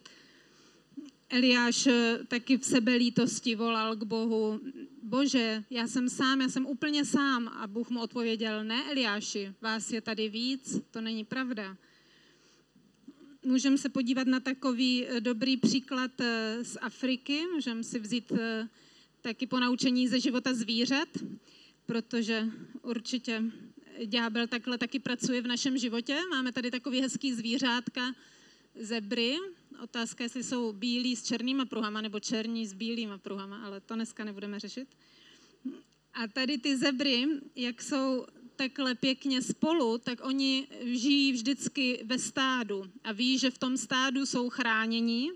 Eliáš 1.32 1.86
eh, 1.86 2.18
taky 2.28 2.58
v 2.58 2.64
sebelítosti 2.64 3.54
volal 3.56 3.96
k 3.96 4.04
Bohu, 4.04 4.60
bože, 5.02 5.64
já 5.70 5.88
jsem 5.88 6.08
sám, 6.08 6.40
já 6.40 6.48
jsem 6.48 6.66
úplně 6.66 7.04
sám. 7.04 7.48
A 7.48 7.66
Bůh 7.66 7.90
mu 7.90 8.00
odpověděl, 8.00 8.64
ne 8.64 8.84
Eliáši, 8.90 9.52
vás 9.60 9.90
je 9.90 10.00
tady 10.00 10.28
víc, 10.28 10.80
to 10.90 11.00
není 11.00 11.24
pravda. 11.24 11.76
Můžeme 13.44 13.78
se 13.78 13.88
podívat 13.88 14.26
na 14.26 14.40
takový 14.40 15.06
eh, 15.06 15.20
dobrý 15.20 15.56
příklad 15.56 16.20
eh, 16.20 16.58
z 16.64 16.76
Afriky, 16.80 17.40
můžeme 17.54 17.84
si 17.84 17.98
vzít 17.98 18.32
taky 19.22 19.46
po 19.46 19.60
naučení 19.60 20.08
ze 20.08 20.20
života 20.20 20.54
zvířat, 20.54 21.08
protože 21.86 22.46
určitě 22.82 23.42
ďábel 24.04 24.46
takhle 24.46 24.78
taky 24.78 24.98
pracuje 24.98 25.42
v 25.42 25.46
našem 25.46 25.78
životě. 25.78 26.16
Máme 26.30 26.52
tady 26.52 26.70
takový 26.70 27.00
hezký 27.00 27.34
zvířátka, 27.34 28.14
zebry. 28.80 29.36
Otázka, 29.80 30.24
jestli 30.24 30.44
jsou 30.44 30.72
bílí 30.72 31.16
s 31.16 31.22
černýma 31.22 31.64
pruhama 31.64 32.00
nebo 32.00 32.20
černí 32.20 32.66
s 32.66 32.72
bílýma 32.72 33.18
pruhama, 33.18 33.64
ale 33.64 33.80
to 33.80 33.94
dneska 33.94 34.24
nebudeme 34.24 34.60
řešit. 34.60 34.88
A 36.14 36.26
tady 36.28 36.58
ty 36.58 36.76
zebry, 36.76 37.26
jak 37.56 37.82
jsou 37.82 38.26
takhle 38.56 38.94
pěkně 38.94 39.42
spolu, 39.42 39.98
tak 39.98 40.24
oni 40.24 40.66
žijí 40.80 41.32
vždycky 41.32 42.02
ve 42.04 42.18
stádu 42.18 42.84
a 43.04 43.12
ví, 43.12 43.38
že 43.38 43.50
v 43.50 43.58
tom 43.58 43.76
stádu 43.76 44.26
jsou 44.26 44.50
chránění, 44.50 45.30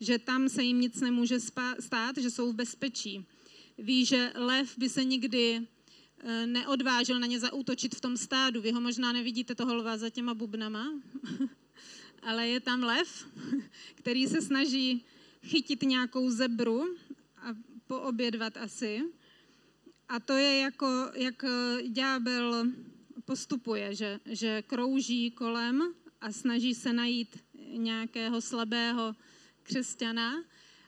že 0.00 0.18
tam 0.18 0.48
se 0.48 0.62
jim 0.62 0.80
nic 0.80 1.00
nemůže 1.00 1.40
stát, 1.80 2.18
že 2.18 2.30
jsou 2.30 2.52
v 2.52 2.54
bezpečí. 2.54 3.24
Ví, 3.78 4.04
že 4.04 4.32
lev 4.34 4.78
by 4.78 4.88
se 4.88 5.04
nikdy 5.04 5.60
eh, 6.18 6.46
neodvážil 6.46 7.20
na 7.20 7.26
ně 7.26 7.40
zaútočit 7.40 7.94
v 7.94 8.00
tom 8.00 8.16
stádu. 8.16 8.60
Vy 8.60 8.72
ho 8.72 8.80
možná 8.80 9.12
nevidíte 9.12 9.54
toho 9.54 9.74
lva 9.74 9.96
za 9.96 10.10
těma 10.10 10.34
bubnama, 10.34 10.92
ale 12.22 12.48
je 12.48 12.60
tam 12.60 12.82
lev, 12.82 13.26
který 13.94 14.26
se 14.26 14.42
snaží 14.42 15.04
chytit 15.42 15.82
nějakou 15.82 16.30
zebru 16.30 16.96
a 17.36 17.54
poobědvat 17.86 18.56
asi. 18.56 19.02
A 20.08 20.20
to 20.20 20.32
je 20.32 20.58
jako, 20.58 21.10
jak 21.14 21.44
eh, 21.44 21.82
ďábel 21.88 22.66
postupuje, 23.24 23.94
že, 23.94 24.20
že 24.26 24.62
krouží 24.62 25.30
kolem 25.30 25.94
a 26.20 26.32
snaží 26.32 26.74
se 26.74 26.92
najít 26.92 27.38
nějakého 27.76 28.40
slabého 28.40 29.16
křesťana. 29.62 30.44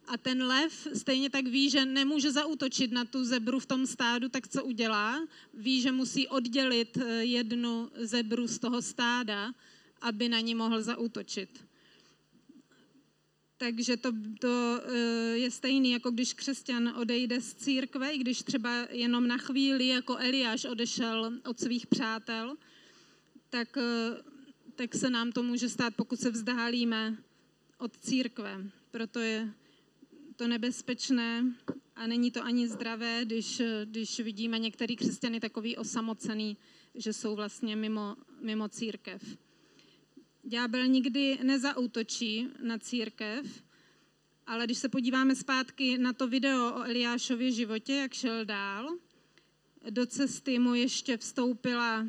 A 0.07 0.17
ten 0.17 0.43
lev 0.43 0.89
stejně 0.95 1.31
tak 1.31 1.47
ví, 1.47 1.71
že 1.71 1.85
nemůže 1.85 2.33
zaútočit 2.33 2.93
na 2.93 3.05
tu 3.05 3.25
zebru 3.25 3.61
v 3.61 3.67
tom 3.67 3.87
stádu, 3.87 4.29
tak 4.29 4.49
co 4.49 4.65
udělá? 4.65 5.29
Ví, 5.55 5.81
že 5.81 5.93
musí 5.93 6.29
oddělit 6.29 6.97
eh, 6.97 7.25
jednu 7.25 7.91
zebru 7.95 8.47
z 8.47 8.59
toho 8.59 8.83
stáda 8.83 9.55
aby 10.05 10.29
na 10.29 10.41
ní 10.41 10.55
mohl 10.55 10.83
zaútočit. 10.83 11.65
Takže 13.57 13.97
to, 13.97 14.13
to 14.41 14.81
eh, 14.85 15.39
je 15.39 15.51
stejný, 15.51 15.91
jako 15.91 16.11
když 16.11 16.35
křesťan 16.35 16.89
odejde 16.97 17.41
z 17.41 17.55
církve, 17.55 18.13
i 18.13 18.19
když 18.19 18.43
třeba 18.43 18.87
jenom 18.91 19.29
na 19.29 19.39
chvíli, 19.39 19.87
jako 19.87 20.17
Eliáš 20.17 20.65
odešel 20.65 21.41
od 21.45 21.61
svých 21.61 21.87
přátel, 21.87 22.57
tak, 23.51 23.77
eh, 23.77 24.23
tak 24.75 24.95
se 24.95 25.11
nám 25.11 25.33
to 25.33 25.43
může 25.43 25.69
stát, 25.69 25.95
pokud 25.97 26.21
se 26.21 26.31
vzdálíme 26.31 27.17
od 27.79 27.97
církve. 27.99 28.71
Proto 28.91 29.19
je 29.19 29.55
to 30.37 30.49
nebezpečné 30.49 31.55
a 31.97 32.07
není 32.07 32.31
to 32.31 32.45
ani 32.45 32.69
zdravé, 32.69 33.25
když, 33.25 33.63
když 33.85 34.21
vidíme 34.21 34.59
některý 34.59 34.97
křesťany 34.97 35.41
takový 35.41 35.77
osamocený, 35.77 36.57
že 36.95 37.13
jsou 37.13 37.37
vlastně 37.37 37.77
mimo, 37.77 38.17
mimo 38.41 38.69
církev. 38.69 39.23
Ďábel 40.47 40.87
nikdy 40.87 41.39
nezautočí 41.43 42.49
na 42.63 42.79
církev, 42.79 43.63
ale 44.47 44.65
když 44.65 44.79
se 44.79 44.89
podíváme 44.89 45.35
zpátky 45.35 45.99
na 45.99 46.13
to 46.13 46.29
video 46.29 46.75
o 46.75 46.83
Eliášově 46.83 47.53
životě, 47.53 47.95
jak 47.95 48.15
šel 48.15 48.45
dál, 48.45 48.89
do 49.91 50.07
cesty 50.07 50.59
mu 50.59 50.75
ještě 50.75 51.17
vstoupila 51.17 52.07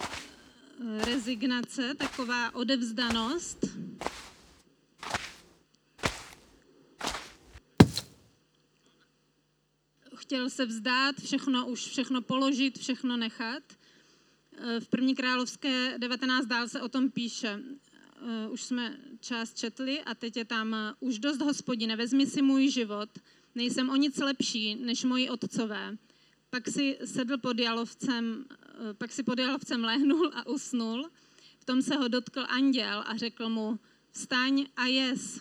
eh, 0.00 1.04
rezignace, 1.04 1.94
taková 1.94 2.54
odevzdanost. 2.54 3.64
Chtěl 10.16 10.50
se 10.50 10.66
vzdát, 10.66 11.16
všechno 11.20 11.66
už 11.66 11.80
všechno 11.80 12.22
položit, 12.22 12.78
všechno 12.78 13.16
nechat 13.16 13.79
v 14.80 14.88
první 14.88 15.14
královské 15.14 15.98
19 15.98 16.46
dál 16.46 16.68
se 16.68 16.82
o 16.82 16.88
tom 16.88 17.10
píše. 17.10 17.60
Eh, 18.22 18.48
už 18.48 18.62
jsme 18.62 18.96
část 19.20 19.58
četli 19.58 20.00
a 20.00 20.14
teď 20.14 20.36
je 20.36 20.44
tam 20.44 20.74
eh, 20.74 20.94
už 21.00 21.18
dost 21.18 21.40
hospodine, 21.40 21.96
vezmi 21.96 22.26
si 22.26 22.42
můj 22.42 22.68
život, 22.68 23.08
nejsem 23.54 23.90
o 23.90 23.96
nic 23.96 24.16
lepší 24.18 24.74
než 24.74 25.04
moji 25.04 25.30
otcové. 25.30 25.96
Pak 26.50 26.68
si 26.68 26.98
sedl 27.04 27.38
pod 27.38 27.58
jalovcem, 27.58 28.44
eh, 28.50 28.94
pak 28.94 29.12
si 29.12 29.22
pod 29.22 29.38
jalovcem 29.38 29.84
lehnul 29.84 30.32
a 30.34 30.46
usnul. 30.46 31.10
V 31.58 31.64
tom 31.64 31.82
se 31.82 31.96
ho 31.96 32.08
dotkl 32.08 32.44
anděl 32.48 33.04
a 33.06 33.16
řekl 33.16 33.48
mu, 33.48 33.78
vstaň 34.10 34.66
a 34.76 34.86
jes. 34.86 35.40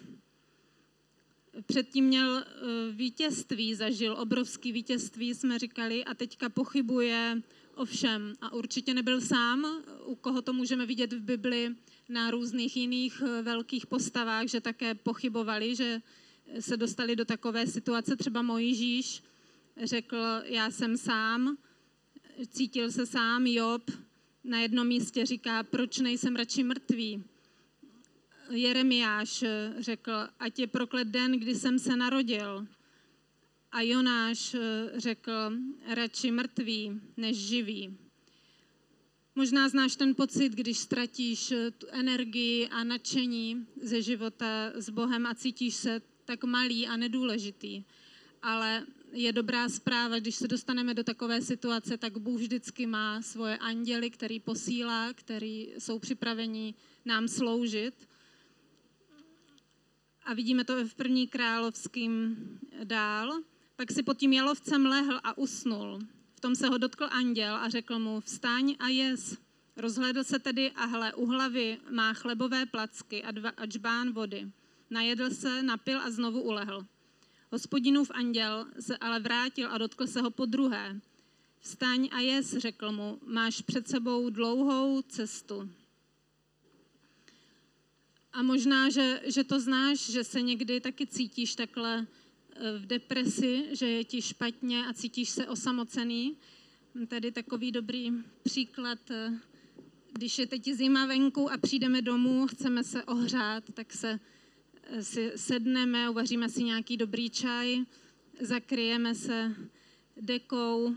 Předtím 1.66 2.06
měl 2.06 2.44
vítězství, 2.92 3.76
zažil 3.76 4.16
obrovský 4.20 4.72
vítězství, 4.72 5.34
jsme 5.34 5.60
říkali, 5.60 6.06
a 6.06 6.14
teďka 6.14 6.50
pochybuje 6.50 7.42
Ovšem, 7.80 8.34
a 8.42 8.54
určitě 8.54 8.94
nebyl 8.94 9.22
sám, 9.22 9.84
u 10.06 10.16
koho 10.16 10.42
to 10.42 10.54
můžeme 10.54 10.86
vidět 10.86 11.14
v 11.14 11.20
Bibli 11.20 11.76
na 12.10 12.32
různých 12.32 12.78
jiných 12.78 13.24
eh, 13.26 13.42
velkých 13.42 13.88
postavách, 13.88 14.48
že 14.48 14.62
také 14.62 14.96
pochybovali, 14.96 15.76
že 15.76 16.02
se 16.60 16.78
dostali 16.78 17.16
do 17.16 17.26
takové 17.26 17.68
situace. 17.68 18.16
Třeba 18.16 18.42
Mojžíš 18.42 19.24
řekl, 19.84 20.18
já 20.44 20.72
jsem 20.72 20.98
sám, 20.98 21.58
cítil 22.48 22.92
se 22.92 23.06
sám, 23.06 23.48
Job 23.48 23.92
na 24.44 24.60
jednom 24.60 24.88
místě 24.88 25.26
říká, 25.26 25.64
proč 25.64 26.00
nejsem 26.00 26.36
radši 26.36 26.64
mrtvý. 26.64 27.24
Jeremiáš 28.52 29.44
řekl, 29.78 30.12
ať 30.40 30.60
je 30.60 30.68
proklet 30.68 31.08
den, 31.08 31.32
kdy 31.32 31.56
jsem 31.56 31.80
se 31.80 31.96
narodil. 31.96 32.68
A 33.72 33.82
Jonáš 33.82 34.54
eh, 34.54 34.60
řekl, 34.96 35.52
radši 35.88 36.32
mrtvý 36.32 37.02
než 37.18 37.38
živý. 37.38 37.98
Možná 39.36 39.70
znáš 39.70 39.96
ten 39.96 40.16
pocit, 40.16 40.50
když 40.50 40.78
ztratíš 40.78 41.52
eh, 41.52 41.72
tu 41.72 41.88
energii 41.90 42.68
a 42.68 42.84
nadšení 42.84 43.68
ze 43.82 44.02
života 44.02 44.72
s 44.76 44.90
Bohem 44.90 45.26
a 45.26 45.36
cítíš 45.36 45.74
se 45.76 46.02
tak 46.26 46.44
malý 46.44 46.88
a 46.88 46.98
nedůležitý. 46.98 47.84
Ale 48.42 48.86
je 49.12 49.34
dobrá 49.34 49.70
zpráva, 49.70 50.20
když 50.20 50.36
se 50.36 50.48
dostaneme 50.48 50.94
do 50.94 51.04
takové 51.04 51.42
situace, 51.42 51.98
tak 51.98 52.18
Bůh 52.18 52.40
vždycky 52.42 52.86
má 52.86 53.22
svoje 53.22 53.58
anděly, 53.58 54.10
který 54.10 54.40
posílá, 54.40 55.14
který 55.14 55.74
jsou 55.78 56.00
připraveni 56.00 56.74
nám 57.06 57.28
sloužit. 57.28 58.10
A 60.24 60.34
vidíme 60.34 60.64
to 60.64 60.86
v 60.86 60.94
první 60.94 61.28
královským 61.28 62.38
dál. 62.84 63.42
Pak 63.80 63.92
si 63.92 64.04
pod 64.04 64.18
tím 64.18 64.34
jalovcem 64.34 64.86
lehl 64.86 65.20
a 65.24 65.38
usnul. 65.38 66.00
V 66.36 66.40
tom 66.40 66.56
se 66.56 66.68
ho 66.68 66.78
dotkl 66.78 67.08
anděl 67.12 67.56
a 67.56 67.70
řekl 67.70 68.00
mu, 68.00 68.20
vstaň 68.20 68.76
a 68.80 68.88
jes. 68.88 69.38
Rozhledl 69.78 70.24
se 70.24 70.40
tedy 70.40 70.72
a 70.72 70.86
hle, 70.86 71.14
u 71.14 71.26
hlavy 71.26 71.78
má 71.90 72.14
chlebové 72.14 72.66
placky 72.66 73.24
a, 73.24 73.32
dva, 73.32 73.50
a 73.50 73.66
džbán 73.66 74.12
vody. 74.12 74.52
Najedl 74.90 75.30
se, 75.30 75.64
napil 75.64 76.00
a 76.00 76.12
znovu 76.12 76.42
ulehl. 76.42 76.86
Hospodinův 77.52 78.12
anděl 78.14 78.68
se 78.80 78.98
ale 78.98 79.20
vrátil 79.20 79.72
a 79.72 79.78
dotkl 79.78 80.08
se 80.08 80.22
ho 80.22 80.32
po 80.32 80.46
druhé. 80.46 81.00
Vstaň 81.60 82.10
a 82.12 82.20
jes, 82.20 82.58
řekl 82.58 82.92
mu, 82.92 83.20
máš 83.26 83.62
před 83.62 83.88
sebou 83.88 84.30
dlouhou 84.30 85.02
cestu. 85.02 85.70
A 88.34 88.44
možná, 88.44 88.90
že, 88.90 89.22
že 89.26 89.44
to 89.44 89.60
znáš, 89.60 90.00
že 90.10 90.24
se 90.24 90.42
někdy 90.42 90.82
taky 90.82 91.08
cítíš 91.08 91.56
takhle 91.56 92.08
v 92.80 92.86
depresi, 92.86 93.66
že 93.72 93.88
je 93.88 94.04
ti 94.04 94.22
špatně 94.22 94.86
a 94.88 94.94
cítíš 94.94 95.30
se 95.30 95.48
osamocený. 95.48 96.38
Tady 97.08 97.32
takový 97.32 97.72
dobrý 97.72 98.12
příklad, 98.44 99.00
když 100.14 100.40
je 100.40 100.48
teď 100.48 100.74
zima 100.74 101.06
venku 101.06 101.52
a 101.52 101.58
přijdeme 101.58 102.02
domů, 102.02 102.48
chceme 102.48 102.84
se 102.84 103.04
ohřát, 103.04 103.64
tak 103.74 103.94
se 103.94 104.20
si 105.02 105.32
sedneme, 105.36 106.10
uvaříme 106.10 106.50
si 106.50 106.64
nějaký 106.64 106.98
dobrý 106.98 107.30
čaj, 107.30 107.78
zakryjeme 108.40 109.16
se 109.16 109.56
dekou, 110.22 110.96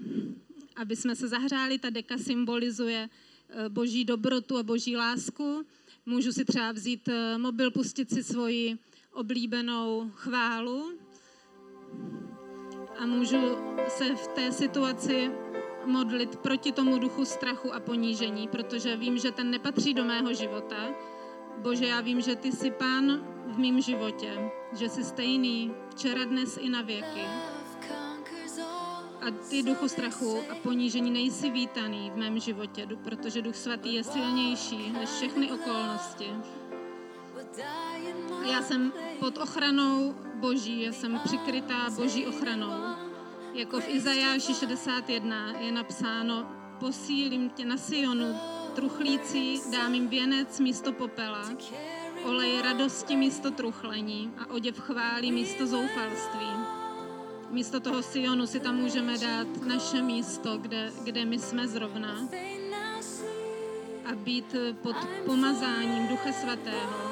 aby 0.77 0.97
jsme 0.97 1.17
se 1.17 1.29
zahřáli. 1.29 1.79
Ta 1.79 1.91
deka 1.91 2.19
symbolizuje 2.19 3.09
eh, 3.49 3.69
boží 3.69 4.05
dobrotu 4.05 4.59
a 4.59 4.63
boží 4.63 4.97
lásku. 4.97 5.67
Můžu 6.07 6.33
si 6.33 6.45
třeba 6.45 6.73
vzít 6.73 7.09
eh, 7.09 7.39
mobil, 7.39 7.71
pustit 7.71 8.11
si 8.11 8.25
svoji 8.25 8.79
oblíbenou 9.13 10.11
chválu 10.15 11.02
a 12.99 13.07
můžu 13.07 13.57
se 13.89 14.15
v 14.15 14.27
té 14.29 14.53
situaci 14.53 15.31
modlit 15.85 16.37
proti 16.37 16.73
tomu 16.73 16.99
duchu 16.99 17.25
strachu 17.25 17.75
a 17.75 17.81
ponížení, 17.81 18.49
protože 18.49 18.97
vím, 18.97 19.19
že 19.19 19.33
ten 19.33 19.51
nepatří 19.51 19.95
do 19.95 20.05
mého 20.05 20.35
života. 20.35 20.77
Bože, 21.59 21.87
já 21.87 22.01
vím, 22.01 22.21
že 22.21 22.37
ty 22.37 22.53
jsi 22.53 22.71
pán 22.71 23.27
v 23.47 23.59
mém 23.59 23.81
životě, 23.81 24.51
že 24.73 24.89
jsi 24.89 25.05
stejný 25.05 25.75
včera, 25.91 26.25
dnes 26.25 26.59
i 26.61 26.69
na 26.69 26.83
věky. 26.83 27.23
A 29.21 29.31
ty 29.51 29.63
duchu 29.63 29.89
strachu 29.89 30.39
a 30.51 30.55
ponížení 30.55 31.11
nejsi 31.11 31.51
vítaný 31.51 32.11
v 32.11 32.17
mém 32.17 32.39
životě, 32.39 32.89
protože 33.05 33.43
duch 33.43 33.57
svatý 33.57 33.95
je 33.95 34.05
silnější 34.05 34.93
než 34.93 35.09
všechny 35.09 35.53
okolnosti. 35.53 36.31
Já 38.51 38.63
jsem 38.63 38.93
pod 39.21 39.39
ochranou 39.39 40.15
Boží, 40.43 40.83
já 40.83 40.93
jsem 40.93 41.21
přikrytá 41.25 41.91
Boží 41.91 42.27
ochranou. 42.27 42.73
Jako 43.55 43.81
v 43.81 43.89
Izajáši 43.89 44.55
61 44.55 45.53
je 45.59 45.73
napsáno, 45.73 46.47
posílím 46.81 47.51
tě 47.51 47.65
na 47.65 47.77
Sionu, 47.77 48.37
truchlící, 48.75 49.61
dám 49.73 49.95
jim 49.95 50.09
věnec 50.09 50.61
místo 50.61 50.93
popela, 50.93 51.49
olej 52.25 52.63
radosti 52.63 53.17
místo 53.17 53.51
truchlení 53.51 54.33
a 54.39 54.51
oděv 54.51 54.81
chválí 54.81 55.33
místo 55.33 55.67
zoufalství. 55.67 56.49
Místo 57.51 57.81
toho 57.81 58.03
Sionu 58.03 58.47
si 58.47 58.61
tam 58.61 58.77
můžeme 58.77 59.19
dát 59.19 59.67
naše 59.67 60.03
místo, 60.03 60.59
kde, 60.59 60.93
kde 61.05 61.25
my 61.25 61.39
jsme 61.39 61.69
zrovna 61.69 62.29
a 64.05 64.15
být 64.15 64.57
pod 64.83 64.97
pomazáním 65.27 66.09
Ducha 66.09 66.33
Svatého. 66.33 67.12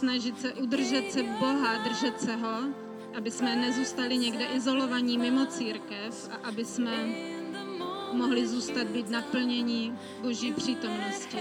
Snažit 0.00 0.40
se 0.40 0.52
udržet 0.52 1.12
se 1.12 1.22
Boha, 1.22 1.76
držet 1.84 2.20
se 2.20 2.36
ho, 2.36 2.58
aby 3.16 3.30
jsme 3.30 3.56
nezůstali 3.56 4.18
někde 4.18 4.44
izolovaní 4.44 5.18
mimo 5.18 5.46
církev 5.46 6.30
a 6.32 6.48
aby 6.48 6.64
jsme 6.64 6.92
mohli 8.12 8.46
zůstat 8.46 8.86
být 8.86 9.10
naplnění 9.10 9.98
Boží 10.22 10.52
přítomnosti. 10.52 11.38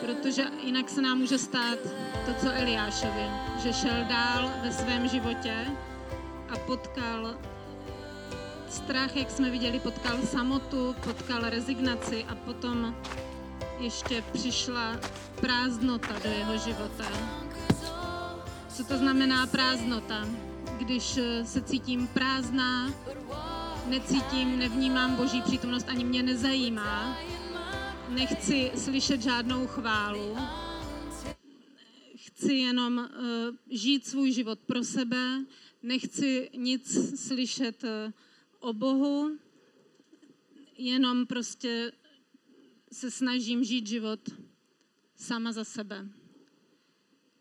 Protože 0.00 0.44
jinak 0.62 0.90
se 0.90 1.02
nám 1.02 1.18
může 1.18 1.38
stát 1.38 1.78
to, 2.26 2.34
co 2.40 2.46
Eliášovi, 2.52 3.26
že 3.62 3.72
šel 3.72 4.04
dál 4.08 4.50
ve 4.62 4.72
svém 4.72 5.08
životě 5.08 5.54
a 6.48 6.58
potkal 6.66 7.38
strach, 8.68 9.16
jak 9.16 9.30
jsme 9.30 9.50
viděli, 9.50 9.80
potkal 9.80 10.18
samotu, 10.24 10.94
potkal 11.04 11.40
rezignaci 11.50 12.24
a 12.28 12.34
potom 12.34 12.94
ještě 13.80 14.24
přišla 14.32 15.00
prázdnota 15.40 16.18
do 16.24 16.30
jeho 16.30 16.58
života. 16.58 17.04
Co 18.68 18.84
to 18.84 18.98
znamená 18.98 19.46
prázdnota? 19.46 20.28
Když 20.78 21.16
eh, 21.16 21.44
se 21.44 21.62
cítím 21.62 22.06
prázdná, 22.06 22.94
necítím, 23.86 24.58
nevnímám 24.58 25.16
Boží 25.16 25.42
přítomnost, 25.42 25.88
ani 25.88 26.04
mě 26.04 26.22
nezajímá, 26.22 27.18
nechci 28.08 28.72
slyšet 28.76 29.22
žádnou 29.22 29.66
chválu, 29.66 30.36
chci 32.16 32.52
jenom 32.54 32.98
uh, 32.98 33.56
žít 33.70 34.06
svůj 34.06 34.32
život 34.32 34.58
pro 34.58 34.84
sebe, 34.84 35.44
nechci 35.82 36.50
nic 36.56 36.98
slyšet 37.20 37.84
uh, 37.84 37.90
o 38.60 38.72
Bohu, 38.72 39.38
jenom 40.78 41.26
prostě 41.26 41.92
se 42.92 43.10
snažím 43.10 43.64
žít 43.64 43.86
život 43.86 44.20
sama 45.16 45.52
za 45.52 45.64
sebe. 45.64 46.08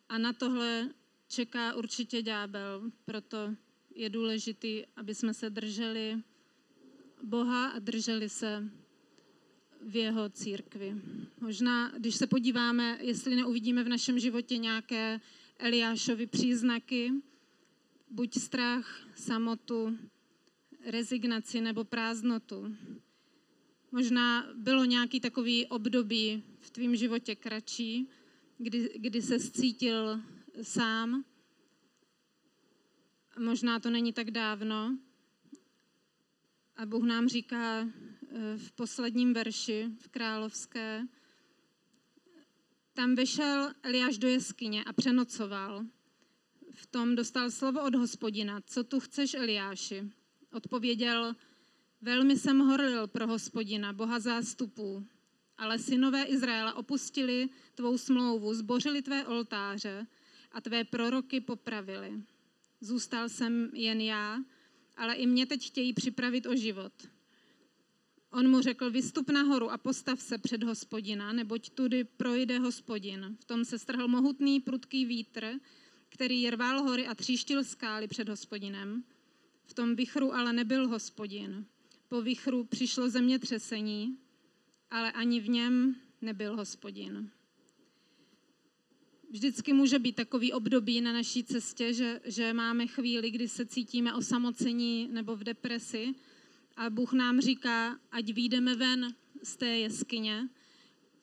A 0.10 0.18
na 0.18 0.34
tohle 0.34 0.90
čeká 1.28 1.76
určitě 1.76 2.22
ďábel, 2.22 2.92
proto 3.06 3.56
je 3.96 4.10
důležité, 4.10 4.86
aby 4.96 5.16
jsme 5.16 5.34
se 5.34 5.50
drželi 5.50 6.24
Boha 7.24 7.68
a 7.68 7.80
drželi 7.80 8.30
se 8.30 8.70
v 9.82 9.96
jeho 9.96 10.30
církvi. 10.30 11.02
Možná, 11.42 11.92
když 11.98 12.16
se 12.16 12.28
podíváme, 12.28 12.98
jestli 13.02 13.36
neuvidíme 13.36 13.84
v 13.84 13.90
našem 13.90 14.20
životě 14.20 14.58
nějaké 14.58 15.22
Eliášovy 15.58 16.28
příznaky, 16.28 17.12
buď 18.10 18.34
strach, 18.38 19.08
samotu, 19.16 19.98
rezignaci 20.86 21.62
nebo 21.62 21.84
prázdnotu. 21.84 22.76
Možná 23.92 24.48
bylo 24.56 24.86
nějaký 24.86 25.20
takový 25.20 25.66
období 25.66 26.44
v 26.60 26.70
tvém 26.70 26.96
životě 26.96 27.36
kratší, 27.36 28.10
kdy, 28.58 28.90
kdy 28.96 29.22
se 29.22 29.40
cítil 29.40 30.22
sám. 30.62 31.26
Možná 33.40 33.80
to 33.80 33.90
není 33.90 34.14
tak 34.14 34.32
dávno. 34.32 34.98
A 36.76 36.86
Bůh 36.86 37.04
nám 37.04 37.28
říká 37.28 37.82
eh, 37.82 38.58
v 38.58 38.72
posledním 38.72 39.34
verši, 39.34 39.90
v 40.00 40.08
královské, 40.08 41.08
tam 42.98 43.16
vyšel 43.16 43.74
Eliáš 43.84 44.18
do 44.18 44.28
jeskyně 44.28 44.84
a 44.84 44.94
přenocoval. 44.94 45.86
V 46.74 46.88
tom 46.88 47.16
dostal 47.16 47.52
slovo 47.52 47.84
od 47.84 47.96
hospodina. 47.96 48.62
Co 48.66 48.84
tu 48.84 49.00
chceš, 49.00 49.34
Eliáši? 49.34 50.10
Odpověděl, 50.54 51.36
velmi 52.02 52.38
jsem 52.38 52.60
horlil 52.60 53.08
pro 53.08 53.28
hospodina, 53.28 53.94
boha 53.94 54.20
zástupů, 54.20 55.08
ale 55.58 55.80
synové 55.80 56.24
Izraela 56.24 56.74
opustili 56.74 57.50
tvou 57.76 57.98
smlouvu, 57.98 58.54
zbořili 58.54 59.02
tvé 59.02 59.26
oltáře 59.26 60.08
a 60.52 60.62
tvé 60.62 60.84
proroky 60.84 61.42
popravili. 61.42 62.22
Zůstal 62.82 63.30
jsem 63.30 63.70
jen 63.74 64.02
já, 64.02 64.40
ale 64.98 65.16
i 65.16 65.28
mě 65.28 65.46
teď 65.46 65.68
chtějí 65.68 65.94
připravit 65.94 66.46
o 66.46 66.56
život. 66.56 66.94
On 68.32 68.50
mu 68.50 68.62
řekl, 68.62 68.92
vystup 68.92 69.30
nahoru 69.30 69.72
a 69.72 69.78
postav 69.78 70.22
se 70.22 70.38
před 70.38 70.64
hospodina, 70.64 71.34
neboť 71.34 71.70
tudy 71.70 72.04
projde 72.04 72.60
hospodin. 72.60 73.38
V 73.40 73.46
tom 73.46 73.66
se 73.66 73.80
strhl 73.80 74.08
mohutný 74.08 74.60
prudký 74.60 75.06
vítr, 75.06 75.60
který 76.10 76.50
rval 76.50 76.84
hory 76.84 77.08
a 77.08 77.16
tříštil 77.16 77.64
skály 77.64 78.08
před 78.08 78.30
hospodinem. 78.30 79.04
V 79.66 79.74
tom 79.74 79.96
vichru 79.96 80.34
ale 80.34 80.54
nebyl 80.54 80.88
hospodin. 80.88 81.66
Po 82.10 82.22
vichru 82.22 82.64
přišlo 82.64 83.10
zemětřesení, 83.10 84.18
ale 84.92 85.12
ani 85.12 85.40
v 85.40 85.50
něm 85.50 85.96
nebyl 86.22 86.56
hospodin. 86.56 87.32
Vždycky 89.30 89.74
může 89.74 90.00
být 90.00 90.16
takový 90.16 90.54
období 90.54 91.02
na 91.02 91.14
naší 91.14 91.44
cestě, 91.44 91.94
že, 91.94 92.22
že 92.24 92.54
máme 92.54 92.88
chvíli, 92.88 93.32
kdy 93.32 93.48
se 93.48 93.66
cítíme 93.66 94.14
osamocení 94.14 95.08
nebo 95.12 95.36
v 95.36 95.44
depresi 95.44 96.16
a 96.76 96.90
Bůh 96.90 97.14
nám 97.14 97.42
říká, 97.42 98.00
ať 98.12 98.34
výjdeme 98.34 98.76
ven 98.76 99.16
z 99.44 99.56
té 99.56 99.68
jeskyně, 99.68 100.50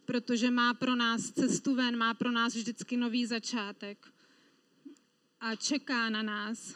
protože 0.04 0.50
má 0.50 0.74
pro 0.74 0.96
nás 0.96 1.30
cestu 1.30 1.74
ven, 1.74 1.96
má 1.96 2.14
pro 2.14 2.30
nás 2.30 2.54
vždycky 2.54 2.96
nový 2.96 3.26
začátek 3.26 4.08
a 5.40 5.56
čeká 5.56 6.10
na 6.10 6.22
nás. 6.22 6.74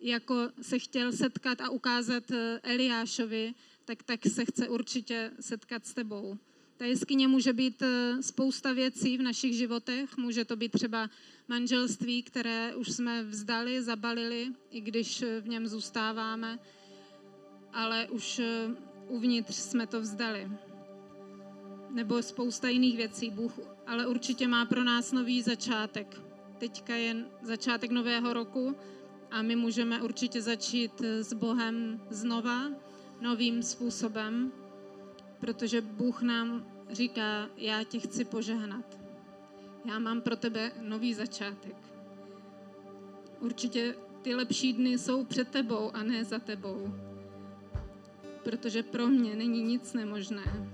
Jako 0.00 0.48
se 0.62 0.78
chtěl 0.78 1.12
setkat 1.12 1.60
a 1.60 1.70
ukázat 1.70 2.30
eh, 2.30 2.60
Eliášovi, 2.62 3.54
tak, 3.84 4.02
tak 4.02 4.20
se 4.26 4.44
chce 4.44 4.68
určitě 4.68 5.30
setkat 5.40 5.86
s 5.86 5.94
tebou. 5.94 6.38
Ta 6.76 6.84
jeskyně 6.84 7.28
může 7.28 7.52
být 7.52 7.82
eh, 7.82 8.22
spousta 8.22 8.72
věcí 8.72 9.18
v 9.18 9.22
našich 9.22 9.54
životech. 9.54 10.16
Může 10.16 10.44
to 10.44 10.56
být 10.56 10.72
třeba 10.72 11.10
manželství, 11.48 12.22
které 12.22 12.74
už 12.74 12.88
jsme 12.88 13.22
vzdali, 13.22 13.82
zabalili, 13.82 14.46
i 14.70 14.80
když 14.80 15.22
eh, 15.22 15.40
v 15.40 15.48
něm 15.48 15.66
zůstáváme, 15.66 16.58
ale 17.72 18.08
už 18.08 18.40
uvnitř 19.08 19.54
jsme 19.54 19.86
to 19.86 20.00
vzdali. 20.00 20.50
Nebo 21.90 22.22
spousta 22.22 22.68
jiných 22.68 22.96
věcí. 22.96 23.30
Bůh 23.30 23.52
ale 23.88 24.06
určitě 24.06 24.48
má 24.48 24.64
pro 24.64 24.84
nás 24.84 25.12
nový 25.12 25.42
začátek. 25.42 26.20
Teďka 26.58 26.94
je 26.94 27.16
začátek 27.42 27.90
nového 27.90 28.32
roku 28.32 28.76
a 29.30 29.42
my 29.42 29.56
můžeme 29.56 30.02
určitě 30.02 30.42
začít 30.42 31.00
s 31.00 31.32
Bohem 31.32 32.00
znova, 32.10 32.70
novým 33.20 33.62
způsobem 33.62 34.52
protože 35.40 35.80
Bůh 35.80 36.22
nám 36.22 36.66
říká, 36.90 37.48
já 37.56 37.84
tě 37.84 37.98
chci 37.98 38.24
požehnat. 38.24 38.98
Já 39.84 39.98
mám 39.98 40.20
pro 40.20 40.36
tebe 40.36 40.72
nový 40.82 41.14
začátek. 41.14 41.76
Určitě 43.40 43.94
ty 44.22 44.34
lepší 44.34 44.72
dny 44.72 44.98
jsou 44.98 45.24
před 45.24 45.48
tebou 45.48 45.90
a 45.94 46.02
ne 46.02 46.24
za 46.24 46.38
tebou. 46.38 46.94
Protože 48.44 48.82
pro 48.82 49.06
mě 49.06 49.36
není 49.36 49.62
nic 49.62 49.92
nemožné. 49.92 50.70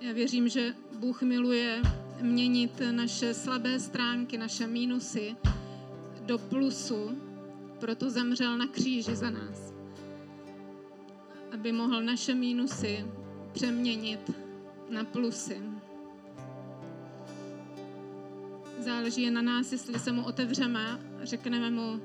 Já 0.00 0.12
věřím, 0.12 0.48
že 0.48 0.74
Bůh 0.98 1.22
miluje 1.22 1.82
měnit 2.20 2.82
naše 2.90 3.34
slabé 3.34 3.80
stránky, 3.80 4.38
naše 4.38 4.66
mínusy 4.66 5.36
do 6.28 6.38
plusu, 6.38 7.10
proto 7.80 8.10
zemřel 8.10 8.58
na 8.58 8.66
kříži 8.66 9.16
za 9.16 9.30
nás. 9.30 9.72
Aby 11.52 11.72
mohl 11.72 12.02
naše 12.02 12.34
mínusy 12.34 13.06
přeměnit 13.52 14.30
na 14.90 15.04
plusy. 15.04 15.60
Záleží 18.78 19.22
je 19.22 19.30
na 19.30 19.42
nás, 19.42 19.72
jestli 19.72 19.98
se 19.98 20.12
mu 20.12 20.24
otevřeme, 20.24 21.00
řekneme 21.22 21.70
mu 21.70 22.00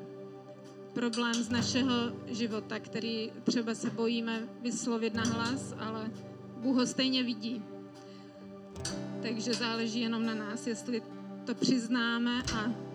problém 0.94 1.34
z 1.34 1.50
našeho 1.50 1.96
života, 2.28 2.80
který 2.80 3.32
třeba 3.44 3.76
se 3.76 3.90
bojíme 3.90 4.40
vyslovit 4.62 5.14
na 5.14 5.24
hlas, 5.24 5.76
ale 5.80 6.12
Bůh 6.58 6.76
ho 6.76 6.86
stejně 6.86 7.24
vidí. 7.24 7.64
Takže 9.22 9.54
záleží 9.54 10.02
jenom 10.02 10.26
na 10.26 10.36
nás, 10.36 10.68
jestli 10.68 11.02
to 11.46 11.56
přiznáme 11.56 12.44
a 12.56 12.93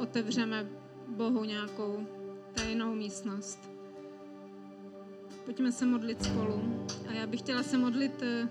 otevřeme 0.00 0.66
Bohu 1.08 1.44
nějakou 1.44 2.06
tajnou 2.54 2.94
místnost. 2.94 3.70
Pojďme 5.44 5.72
se 5.72 5.86
modlit 5.86 6.24
spolu. 6.24 6.86
A 7.08 7.12
já 7.12 7.26
bych 7.26 7.40
chtěla 7.40 7.62
se 7.62 7.78
modlit, 7.78 8.22
eh, 8.22 8.48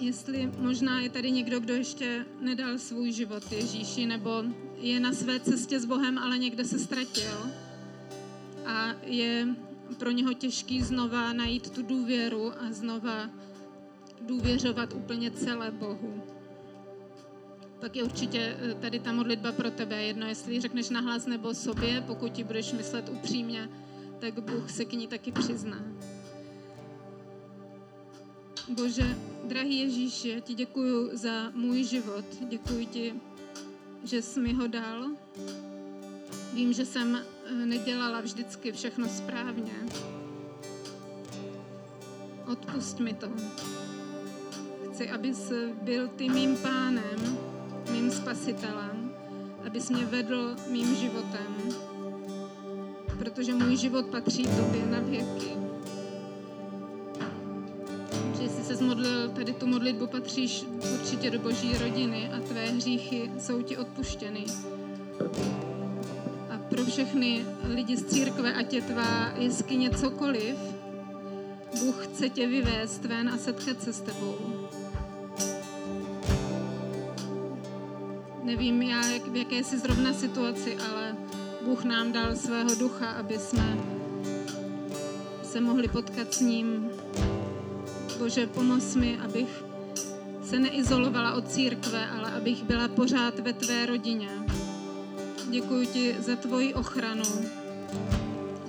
jestli 0.00 0.52
možná 0.58 1.00
je 1.00 1.10
tady 1.10 1.30
někdo, 1.30 1.60
kdo 1.60 1.74
ještě 1.74 2.26
nedal 2.40 2.78
svůj 2.78 3.12
život 3.12 3.52
Ježíši, 3.52 4.06
nebo 4.06 4.44
je 4.76 5.00
na 5.00 5.12
své 5.12 5.40
cestě 5.40 5.80
s 5.80 5.84
Bohem, 5.84 6.18
ale 6.18 6.38
někde 6.38 6.64
se 6.64 6.78
ztratil. 6.78 7.50
A 8.66 8.94
je 9.02 9.48
pro 9.98 10.10
něho 10.10 10.32
těžký 10.32 10.82
znova 10.82 11.32
najít 11.32 11.70
tu 11.70 11.82
důvěru 11.82 12.52
a 12.60 12.72
znova 12.72 13.30
důvěřovat 14.20 14.92
úplně 14.92 15.30
celé 15.30 15.70
Bohu. 15.70 16.22
Tak 17.80 17.96
je 17.96 18.02
určitě 18.02 18.56
eh, 18.60 18.74
tady 18.74 19.00
ta 19.00 19.12
modlitba 19.12 19.52
pro 19.52 19.70
tebe. 19.70 20.02
Jedno, 20.02 20.26
jestli 20.26 20.60
řekneš 20.60 20.90
nahlas 20.90 21.26
nebo 21.26 21.54
sobě, 21.54 22.00
pokud 22.06 22.32
ti 22.32 22.44
budeš 22.44 22.72
myslet 22.72 23.08
upřímně, 23.08 23.68
tak 24.18 24.40
Bůh 24.40 24.70
se 24.70 24.84
k 24.84 24.92
ní 24.92 25.06
taky 25.06 25.32
přizná. 25.32 25.82
Bože, 28.68 29.16
drahý 29.44 29.78
Ježíši, 29.78 30.28
já 30.28 30.40
ti 30.40 30.54
děkuji 30.54 31.16
za 31.16 31.50
můj 31.50 31.84
život. 31.84 32.24
Děkuji 32.48 32.86
ti, 32.86 33.14
že 34.04 34.22
jsi 34.22 34.40
mi 34.40 34.52
ho 34.52 34.66
dal. 34.66 35.06
Vím, 36.54 36.72
že 36.72 36.84
jsem 36.84 37.16
eh, 37.16 37.52
nedělala 37.66 38.20
vždycky 38.20 38.72
všechno 38.72 39.08
správně. 39.08 39.72
Odpust 42.46 43.00
mi 43.00 43.14
to. 43.14 43.28
Chci, 44.92 45.10
abys 45.10 45.52
byl 45.82 46.08
ty 46.08 46.28
mým 46.28 46.56
pánem, 46.56 47.38
mým 47.90 48.10
spasitelem, 48.10 49.12
abys 49.66 49.90
mě 49.90 50.04
vedl 50.04 50.56
mým 50.70 50.94
životem, 50.94 51.56
protože 53.18 53.54
můj 53.54 53.76
život 53.76 54.06
patří 54.06 54.42
tobě 54.42 54.86
na 54.86 55.00
věky. 55.00 55.50
Že 58.40 58.48
jsi 58.48 58.64
se 58.64 58.76
zmodlil, 58.76 59.28
tady 59.28 59.52
tu 59.52 59.66
modlitbu 59.66 60.06
patříš 60.06 60.64
určitě 60.94 61.30
do 61.30 61.38
boží 61.38 61.78
rodiny 61.78 62.30
a 62.32 62.40
tvé 62.40 62.66
hříchy 62.66 63.30
jsou 63.38 63.62
ti 63.62 63.76
odpuštěny. 63.76 64.44
A 66.50 66.58
pro 66.58 66.84
všechny 66.84 67.46
lidi 67.64 67.96
z 67.96 68.04
církve, 68.04 68.54
ať 68.54 68.72
je 68.72 68.82
tvá 68.82 69.32
jeskyně 69.36 69.90
cokoliv, 69.90 70.56
Bůh 71.80 72.06
chce 72.06 72.28
tě 72.28 72.46
vyvést 72.46 73.04
ven 73.04 73.28
a 73.28 73.38
setkat 73.38 73.82
se 73.82 73.92
s 73.92 74.00
tebou. 74.00 74.36
Nevím, 78.56 78.82
jak, 78.82 79.28
v 79.28 79.36
jaké 79.36 79.64
jsi 79.64 79.78
zrovna 79.78 80.12
situaci, 80.12 80.76
ale 80.76 81.16
Bůh 81.64 81.84
nám 81.84 82.12
dal 82.12 82.36
svého 82.36 82.74
ducha, 82.74 83.10
aby 83.10 83.38
jsme 83.38 83.78
se 85.42 85.60
mohli 85.60 85.88
potkat 85.88 86.34
s 86.34 86.40
ním. 86.40 86.90
Bože, 88.18 88.46
pomoz 88.46 88.96
mi, 88.96 89.18
abych 89.18 89.64
se 90.44 90.58
neizolovala 90.58 91.32
od 91.32 91.48
církve, 91.48 92.08
ale 92.08 92.32
abych 92.32 92.62
byla 92.62 92.88
pořád 92.88 93.38
ve 93.38 93.52
tvé 93.52 93.86
rodině. 93.86 94.28
Děkuji 95.50 95.86
ti 95.86 96.16
za 96.18 96.36
tvoji 96.36 96.74
ochranu. 96.74 97.24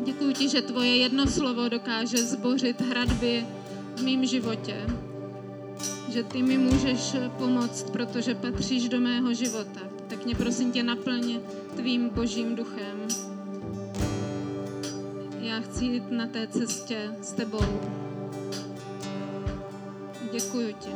Děkuji 0.03 0.33
ti, 0.33 0.49
že 0.49 0.61
tvoje 0.61 0.97
jedno 0.97 1.27
slovo 1.27 1.69
dokáže 1.69 2.17
zbořit 2.17 2.81
hradby 2.81 3.45
v 3.95 4.03
mém 4.03 4.25
životě 4.25 4.87
že 6.09 6.23
ty 6.23 6.43
mi 6.43 6.57
můžeš 6.57 7.15
pomoct, 7.37 7.89
protože 7.91 8.35
patříš 8.35 8.89
do 8.89 8.99
mého 8.99 9.33
života. 9.33 9.81
Tak 10.07 10.25
mě 10.25 10.35
prosím 10.35 10.71
tě 10.71 10.83
naplň 10.83 11.39
tvým 11.75 12.09
božím 12.09 12.55
duchem. 12.55 13.07
Já 15.39 15.59
chci 15.59 15.85
jít 15.85 16.11
na 16.11 16.27
té 16.27 16.47
cestě 16.47 17.11
s 17.21 17.31
tebou. 17.31 17.65
Děkuji 20.31 20.73
ti. 20.73 20.89